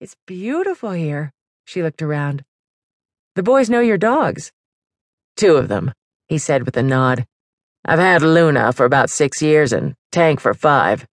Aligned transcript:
It's 0.00 0.16
beautiful 0.26 0.92
here. 0.92 1.30
She 1.66 1.82
looked 1.82 2.00
around. 2.00 2.42
The 3.36 3.42
boys 3.42 3.68
know 3.68 3.80
your 3.80 3.98
dogs. 3.98 4.50
Two 5.36 5.56
of 5.56 5.68
them, 5.68 5.92
he 6.26 6.38
said 6.38 6.64
with 6.64 6.78
a 6.78 6.82
nod. 6.82 7.26
I've 7.84 7.98
had 7.98 8.22
Luna 8.22 8.72
for 8.72 8.86
about 8.86 9.10
six 9.10 9.42
years 9.42 9.74
and 9.74 9.94
Tank 10.10 10.40
for 10.40 10.54
five. 10.54 11.06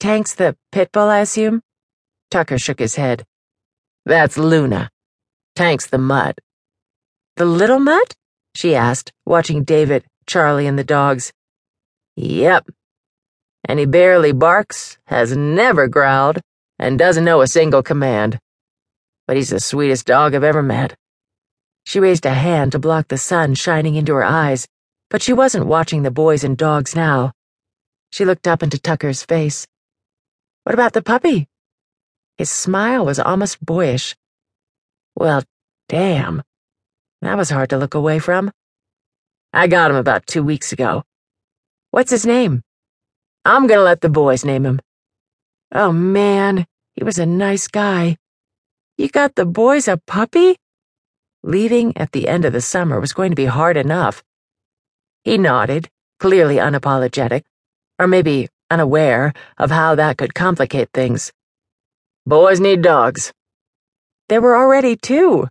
Tank's 0.00 0.34
the 0.34 0.56
pit 0.72 0.90
bull, 0.92 1.08
I 1.08 1.20
assume? 1.20 1.62
Tucker 2.32 2.58
shook 2.58 2.80
his 2.80 2.96
head. 2.96 3.24
That's 4.04 4.36
Luna. 4.36 4.90
Tank's 5.54 5.86
the 5.86 5.98
mutt. 5.98 6.40
The 7.36 7.44
little 7.44 7.78
mutt? 7.78 8.14
she 8.56 8.74
asked, 8.74 9.12
watching 9.24 9.62
David, 9.62 10.04
Charlie, 10.26 10.66
and 10.66 10.76
the 10.76 10.84
dogs. 10.84 11.32
Yep. 12.16 12.70
And 13.64 13.78
he 13.78 13.86
barely 13.86 14.32
barks, 14.32 14.98
has 15.06 15.36
never 15.36 15.86
growled, 15.86 16.40
and 16.84 16.98
doesn't 16.98 17.24
know 17.24 17.40
a 17.40 17.46
single 17.46 17.82
command. 17.82 18.38
But 19.26 19.38
he's 19.38 19.48
the 19.48 19.58
sweetest 19.58 20.04
dog 20.06 20.34
I've 20.34 20.44
ever 20.44 20.62
met. 20.62 20.94
She 21.86 21.98
raised 21.98 22.26
a 22.26 22.34
hand 22.34 22.72
to 22.72 22.78
block 22.78 23.08
the 23.08 23.16
sun 23.16 23.54
shining 23.54 23.94
into 23.94 24.12
her 24.12 24.22
eyes, 24.22 24.68
but 25.08 25.22
she 25.22 25.32
wasn't 25.32 25.64
watching 25.66 26.02
the 26.02 26.10
boys 26.10 26.44
and 26.44 26.58
dogs 26.58 26.94
now. 26.94 27.32
She 28.10 28.26
looked 28.26 28.46
up 28.46 28.62
into 28.62 28.78
Tucker's 28.78 29.22
face. 29.22 29.66
What 30.64 30.74
about 30.74 30.92
the 30.92 31.00
puppy? 31.00 31.48
His 32.36 32.50
smile 32.50 33.06
was 33.06 33.18
almost 33.18 33.64
boyish. 33.64 34.14
Well, 35.16 35.42
damn. 35.88 36.42
That 37.22 37.38
was 37.38 37.48
hard 37.48 37.70
to 37.70 37.78
look 37.78 37.94
away 37.94 38.18
from. 38.18 38.52
I 39.54 39.68
got 39.68 39.90
him 39.90 39.96
about 39.96 40.26
two 40.26 40.42
weeks 40.42 40.70
ago. 40.72 41.02
What's 41.92 42.10
his 42.10 42.26
name? 42.26 42.60
I'm 43.42 43.66
gonna 43.66 43.80
let 43.80 44.02
the 44.02 44.10
boys 44.10 44.44
name 44.44 44.66
him. 44.66 44.80
Oh, 45.72 45.92
man, 45.92 46.66
he 46.94 47.04
was 47.04 47.18
a 47.18 47.26
nice 47.26 47.66
guy. 47.68 48.16
You 48.96 49.08
got 49.08 49.34
the 49.34 49.44
boys 49.44 49.88
a 49.88 49.96
puppy? 49.96 50.56
Leaving 51.42 51.96
at 51.96 52.12
the 52.12 52.28
end 52.28 52.44
of 52.44 52.52
the 52.52 52.60
summer 52.60 53.00
was 53.00 53.12
going 53.12 53.30
to 53.30 53.36
be 53.36 53.46
hard 53.46 53.76
enough. 53.76 54.22
He 55.24 55.36
nodded, 55.36 55.88
clearly 56.20 56.56
unapologetic, 56.56 57.42
or 57.98 58.06
maybe 58.06 58.48
unaware 58.70 59.32
of 59.58 59.70
how 59.70 59.94
that 59.96 60.18
could 60.18 60.34
complicate 60.34 60.88
things. 60.94 61.32
Boys 62.26 62.60
need 62.60 62.82
dogs. 62.82 63.32
There 64.28 64.40
were 64.40 64.56
already 64.56 64.96
two. 64.96 65.48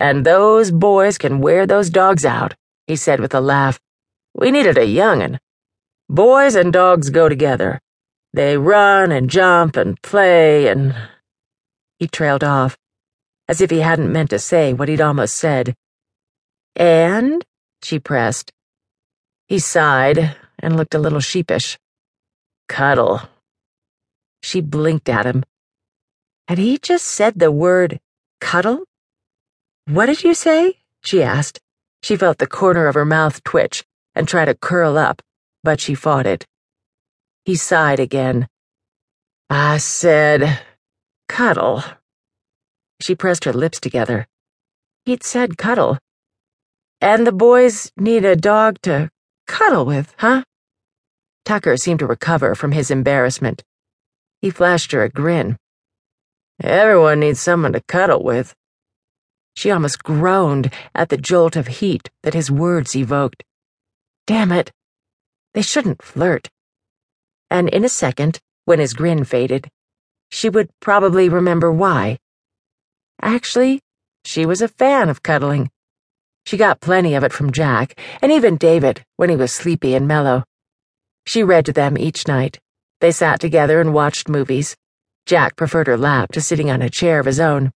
And 0.00 0.24
those 0.24 0.70
boys 0.70 1.18
can 1.18 1.40
wear 1.40 1.66
those 1.66 1.90
dogs 1.90 2.24
out, 2.24 2.54
he 2.86 2.96
said 2.96 3.20
with 3.20 3.34
a 3.34 3.40
laugh. 3.40 3.78
We 4.34 4.50
needed 4.50 4.78
a 4.78 4.86
young'un. 4.86 5.38
Boys 6.08 6.54
and 6.54 6.72
dogs 6.72 7.10
go 7.10 7.28
together. 7.28 7.80
They 8.34 8.56
run 8.56 9.12
and 9.12 9.30
jump 9.30 9.76
and 9.76 10.02
play 10.02 10.66
and. 10.66 10.92
He 12.00 12.08
trailed 12.08 12.42
off, 12.42 12.76
as 13.46 13.60
if 13.60 13.70
he 13.70 13.78
hadn't 13.78 14.10
meant 14.10 14.30
to 14.30 14.40
say 14.40 14.72
what 14.72 14.88
he'd 14.88 15.00
almost 15.00 15.36
said. 15.36 15.76
And? 16.74 17.44
she 17.80 18.00
pressed. 18.00 18.50
He 19.46 19.60
sighed 19.60 20.34
and 20.58 20.76
looked 20.76 20.96
a 20.96 20.98
little 20.98 21.20
sheepish. 21.20 21.78
Cuddle. 22.68 23.20
She 24.42 24.60
blinked 24.60 25.08
at 25.08 25.26
him. 25.26 25.44
Had 26.48 26.58
he 26.58 26.76
just 26.78 27.06
said 27.06 27.38
the 27.38 27.52
word 27.52 28.00
cuddle? 28.40 28.82
What 29.86 30.06
did 30.06 30.24
you 30.24 30.34
say? 30.34 30.80
she 31.04 31.22
asked. 31.22 31.60
She 32.02 32.16
felt 32.16 32.38
the 32.38 32.48
corner 32.48 32.88
of 32.88 32.96
her 32.96 33.04
mouth 33.04 33.44
twitch 33.44 33.84
and 34.12 34.26
try 34.26 34.44
to 34.44 34.56
curl 34.56 34.98
up, 34.98 35.22
but 35.62 35.80
she 35.80 35.94
fought 35.94 36.26
it. 36.26 36.44
He 37.44 37.56
sighed 37.56 38.00
again. 38.00 38.48
I 39.50 39.76
said, 39.76 40.60
cuddle. 41.28 41.84
She 43.00 43.14
pressed 43.14 43.44
her 43.44 43.52
lips 43.52 43.78
together. 43.80 44.26
He'd 45.04 45.22
said 45.22 45.58
cuddle. 45.58 45.98
And 47.00 47.26
the 47.26 47.32
boys 47.32 47.92
need 47.98 48.24
a 48.24 48.34
dog 48.34 48.78
to 48.82 49.10
cuddle 49.46 49.84
with, 49.84 50.14
huh? 50.18 50.44
Tucker 51.44 51.76
seemed 51.76 51.98
to 51.98 52.06
recover 52.06 52.54
from 52.54 52.72
his 52.72 52.90
embarrassment. 52.90 53.62
He 54.40 54.48
flashed 54.48 54.92
her 54.92 55.02
a 55.02 55.10
grin. 55.10 55.58
Everyone 56.62 57.20
needs 57.20 57.40
someone 57.40 57.74
to 57.74 57.82
cuddle 57.82 58.22
with. 58.22 58.54
She 59.54 59.70
almost 59.70 60.02
groaned 60.02 60.72
at 60.94 61.10
the 61.10 61.18
jolt 61.18 61.56
of 61.56 61.66
heat 61.66 62.08
that 62.22 62.32
his 62.32 62.50
words 62.50 62.96
evoked. 62.96 63.44
Damn 64.26 64.50
it. 64.50 64.72
They 65.52 65.62
shouldn't 65.62 66.02
flirt. 66.02 66.48
And 67.50 67.68
in 67.68 67.84
a 67.84 67.88
second, 67.88 68.40
when 68.64 68.78
his 68.78 68.94
grin 68.94 69.24
faded, 69.24 69.68
she 70.30 70.48
would 70.48 70.70
probably 70.80 71.28
remember 71.28 71.70
why. 71.70 72.18
Actually, 73.20 73.80
she 74.24 74.46
was 74.46 74.62
a 74.62 74.68
fan 74.68 75.08
of 75.08 75.22
cuddling. 75.22 75.70
She 76.46 76.56
got 76.56 76.80
plenty 76.80 77.14
of 77.14 77.24
it 77.24 77.32
from 77.32 77.52
Jack, 77.52 77.98
and 78.20 78.32
even 78.32 78.56
David, 78.56 79.04
when 79.16 79.30
he 79.30 79.36
was 79.36 79.52
sleepy 79.52 79.94
and 79.94 80.08
mellow. 80.08 80.44
She 81.26 81.42
read 81.42 81.64
to 81.66 81.72
them 81.72 81.96
each 81.96 82.26
night. 82.28 82.58
They 83.00 83.12
sat 83.12 83.40
together 83.40 83.80
and 83.80 83.94
watched 83.94 84.28
movies. 84.28 84.76
Jack 85.26 85.56
preferred 85.56 85.86
her 85.86 85.96
lap 85.96 86.32
to 86.32 86.40
sitting 86.40 86.70
on 86.70 86.82
a 86.82 86.90
chair 86.90 87.18
of 87.18 87.26
his 87.26 87.40
own. 87.40 87.72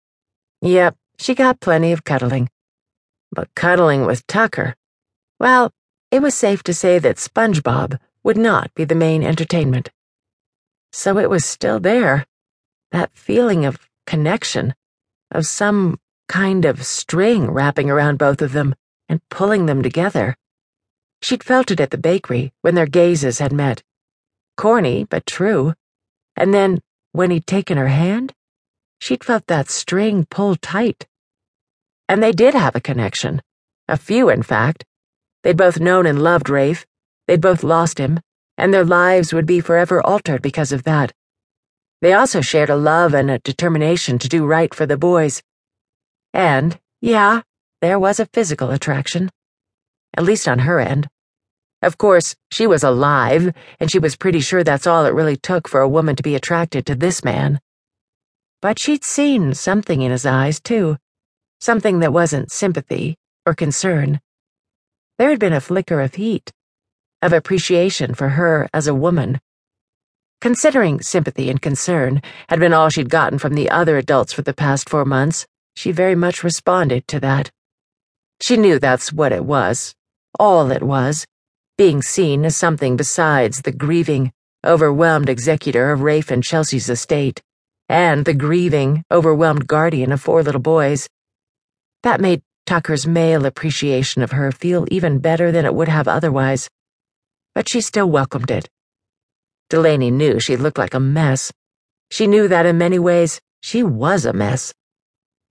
Yep, 0.62 0.96
she 1.18 1.36
got 1.36 1.60
plenty 1.60 1.92
of 1.92 2.04
cuddling. 2.04 2.50
But 3.32 3.54
cuddling 3.56 4.06
with 4.06 4.26
Tucker, 4.28 4.76
well, 5.40 5.72
it 6.12 6.22
was 6.22 6.34
safe 6.36 6.64
to 6.64 6.74
say 6.74 7.00
that 7.00 7.18
SpongeBob 7.18 8.00
would 8.28 8.38
not 8.38 8.74
be 8.76 8.84
the 8.84 8.94
main 8.94 9.24
entertainment. 9.24 9.90
So 10.92 11.18
it 11.18 11.30
was 11.30 11.46
still 11.46 11.80
there, 11.80 12.26
that 12.92 13.10
feeling 13.14 13.64
of 13.64 13.88
connection, 14.06 14.76
of 15.32 15.46
some 15.46 15.98
kind 16.28 16.66
of 16.66 16.86
string 16.86 17.50
wrapping 17.50 17.90
around 17.90 18.18
both 18.18 18.42
of 18.42 18.52
them 18.52 18.76
and 19.08 19.22
pulling 19.30 19.66
them 19.66 19.82
together. 19.82 20.36
She'd 21.22 21.42
felt 21.42 21.72
it 21.72 21.80
at 21.80 21.92
the 21.92 21.98
bakery 21.98 22.52
when 22.64 22.76
their 22.76 22.86
gazes 22.86 23.40
had 23.40 23.54
met. 23.54 23.82
Corny, 24.58 25.06
but 25.06 25.26
true. 25.26 25.74
And 26.36 26.54
then, 26.54 26.82
when 27.14 27.32
he'd 27.32 27.48
taken 27.48 27.78
her 27.78 27.88
hand, 27.88 28.34
she'd 29.00 29.24
felt 29.24 29.48
that 29.48 29.70
string 29.70 30.28
pull 30.30 30.58
tight. 30.58 31.08
And 32.10 32.22
they 32.22 32.34
did 32.34 32.54
have 32.54 32.76
a 32.76 32.82
connection. 32.82 33.42
A 33.88 33.96
few, 33.96 34.28
in 34.28 34.44
fact. 34.44 34.84
They'd 35.44 35.56
both 35.56 35.80
known 35.80 36.06
and 36.06 36.22
loved 36.22 36.50
Rafe. 36.50 36.86
They'd 37.28 37.42
both 37.42 37.64
lost 37.64 37.98
him, 37.98 38.20
and 38.58 38.74
their 38.74 38.86
lives 38.86 39.34
would 39.34 39.46
be 39.46 39.60
forever 39.60 40.02
altered 40.06 40.42
because 40.42 40.72
of 40.72 40.84
that. 40.84 41.14
They 42.02 42.14
also 42.14 42.42
shared 42.42 42.70
a 42.70 42.76
love 42.76 43.14
and 43.14 43.30
a 43.30 43.40
determination 43.40 44.20
to 44.20 44.30
do 44.30 44.46
right 44.46 44.74
for 44.74 44.86
the 44.86 44.98
boys. 44.98 45.44
And, 46.34 46.80
yeah, 47.02 47.42
there 47.82 48.00
was 48.00 48.20
a 48.20 48.28
physical 48.28 48.72
attraction 48.72 49.30
at 50.18 50.24
least 50.24 50.48
on 50.48 50.60
her 50.60 50.80
end. 50.80 51.08
Of 51.84 52.00
course, 52.00 52.36
she 52.52 52.66
was 52.66 52.84
alive, 52.84 53.54
and 53.80 53.92
she 53.92 54.00
was 54.00 54.16
pretty 54.16 54.40
sure 54.40 54.64
that's 54.64 54.88
all 54.88 55.06
it 55.06 55.14
really 55.14 55.38
took 55.38 55.68
for 55.68 55.80
a 55.80 55.88
woman 55.88 56.16
to 56.16 56.24
be 56.24 56.34
attracted 56.34 56.88
to 56.88 56.96
this 56.96 57.24
man. 57.24 57.62
But 58.60 58.80
she'd 58.80 59.04
seen 59.04 59.54
something 59.54 60.02
in 60.02 60.12
his 60.12 60.26
eyes, 60.26 60.60
too. 60.60 60.98
Something 61.60 62.00
that 62.00 62.12
wasn't 62.12 62.52
sympathy 62.52 63.16
or 63.46 63.54
concern. 63.54 64.20
There 65.20 65.30
had 65.30 65.40
been 65.40 65.54
a 65.54 65.62
flicker 65.62 66.02
of 66.02 66.16
heat, 66.16 66.52
of 67.22 67.34
appreciation 67.34 68.14
for 68.14 68.30
her 68.30 68.68
as 68.74 68.88
a 68.88 68.94
woman. 68.96 69.40
Considering 70.40 71.02
sympathy 71.02 71.50
and 71.50 71.62
concern 71.62 72.22
had 72.50 72.60
been 72.60 72.74
all 72.74 72.90
she'd 72.90 73.10
gotten 73.10 73.40
from 73.40 73.56
the 73.56 73.70
other 73.70 73.98
adults 73.98 74.34
for 74.34 74.44
the 74.44 74.54
past 74.54 74.88
four 74.88 75.04
months, 75.04 75.48
she 75.76 75.92
very 75.92 76.16
much 76.16 76.44
responded 76.44 77.08
to 77.08 77.20
that. 77.20 77.50
She 78.40 78.56
knew 78.56 78.78
that's 78.78 79.12
what 79.12 79.32
it 79.32 79.46
was, 79.46 79.96
all 80.40 80.72
it 80.72 80.84
was, 80.84 81.26
being 81.78 82.04
seen 82.04 82.46
as 82.46 82.56
something 82.56 82.96
besides 82.96 83.64
the 83.64 83.72
grieving, 83.72 84.32
overwhelmed 84.66 85.30
executor 85.30 85.92
of 85.92 86.02
Rafe 86.02 86.30
and 86.30 86.44
Chelsea's 86.44 86.90
estate, 86.90 87.42
and 87.90 88.26
the 88.26 88.34
grieving, 88.34 89.04
overwhelmed 89.12 89.66
guardian 89.66 90.12
of 90.12 90.22
four 90.22 90.44
little 90.44 90.62
boys. 90.62 91.10
That 92.04 92.22
made 92.22 92.44
Tucker's 92.68 93.08
male 93.08 93.46
appreciation 93.46 94.22
of 94.22 94.32
her 94.32 94.52
feel 94.52 94.86
even 94.92 95.20
better 95.20 95.52
than 95.52 95.66
it 95.66 95.74
would 95.74 95.88
have 95.88 96.08
otherwise, 96.08 96.70
but 97.58 97.68
she 97.68 97.82
still 97.82 98.08
welcomed 98.08 98.52
it. 98.52 98.70
Delaney 99.72 100.12
knew 100.12 100.40
she 100.40 100.56
looked 100.56 100.78
like 100.78 100.94
a 100.94 101.00
mess. 101.00 101.52
She 102.12 102.28
knew 102.28 102.48
that 102.48 102.68
in 102.68 102.78
many 102.78 103.00
ways 103.00 103.42
she 103.62 103.82
was 103.82 104.28
a 104.28 104.32
mess. 104.32 104.76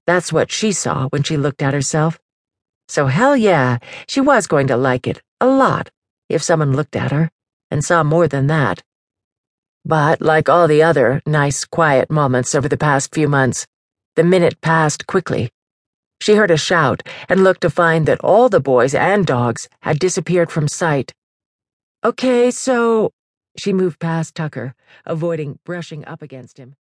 That's 0.06 0.32
what 0.32 0.52
she 0.52 0.70
saw 0.70 1.08
when 1.08 1.24
she 1.24 1.36
looked 1.36 1.62
at 1.62 1.74
herself. 1.74 2.20
So 2.86 3.06
hell 3.06 3.36
yeah, 3.36 3.78
she 4.06 4.20
was 4.20 4.46
going 4.46 4.68
to 4.68 4.76
like 4.76 5.08
it, 5.08 5.20
a 5.40 5.48
lot, 5.48 5.90
if 6.28 6.44
someone 6.44 6.76
looked 6.76 6.94
at 6.94 7.10
her, 7.10 7.28
and 7.72 7.84
saw 7.84 8.04
more 8.04 8.28
than 8.28 8.46
that. 8.46 8.84
But 9.84 10.20
like 10.20 10.48
all 10.48 10.68
the 10.68 10.84
other 10.84 11.20
nice, 11.26 11.64
quiet 11.64 12.08
moments 12.08 12.54
over 12.54 12.68
the 12.68 12.78
past 12.78 13.12
few 13.12 13.26
months, 13.26 13.66
the 14.14 14.22
minute 14.22 14.60
passed 14.60 15.08
quickly. 15.08 15.50
She 16.20 16.36
heard 16.36 16.52
a 16.52 16.56
shout 16.56 17.02
and 17.28 17.42
looked 17.42 17.62
to 17.62 17.68
find 17.68 18.06
that 18.06 18.20
all 18.20 18.48
the 18.48 18.60
boys 18.60 18.94
and 18.94 19.26
dogs 19.26 19.68
had 19.80 19.98
disappeared 19.98 20.52
from 20.52 20.68
sight. 20.68 21.12
Okay, 22.04 22.50
so. 22.50 23.12
She 23.58 23.72
moved 23.72 23.98
past 24.00 24.34
Tucker, 24.34 24.74
avoiding 25.06 25.58
brushing 25.64 26.04
up 26.04 26.20
against 26.20 26.58
him. 26.58 26.74